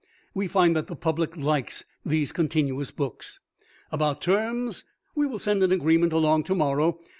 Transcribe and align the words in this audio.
We 0.33 0.47
find 0.47 0.75
that 0.75 0.87
the 0.87 0.95
public 0.95 1.37
likes 1.37 1.85
these 2.03 2.31
continuous 2.31 2.89
books. 2.89 3.39
About 3.91 4.19
terms. 4.19 4.83
We 5.13 5.27
will 5.27 5.37
send 5.37 5.61
an 5.61 5.71
agreement 5.71 6.11
along 6.11 6.45
to 6.45 6.55
morrow. 6.55 6.97